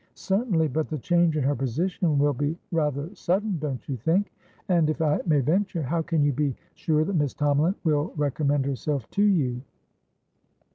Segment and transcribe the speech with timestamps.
[0.15, 0.69] "Certainly.
[0.69, 4.31] But the change in her position will be rather sudden, don't you think?
[4.67, 9.21] Andif I may venturehow can you be sure that Miss Tomalin will recommend herself to
[9.21, 9.61] you?"